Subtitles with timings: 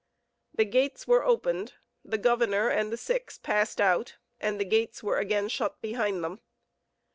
[0.55, 5.19] The gates were opened, the governor and the six passed out, and the gates were
[5.19, 6.39] again shut behind them.